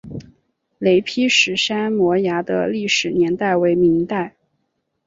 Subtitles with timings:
[0.79, 4.35] 雷劈石山摩崖的历史年代为明代。